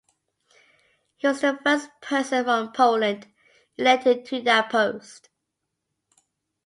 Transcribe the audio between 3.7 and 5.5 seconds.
elected to that post.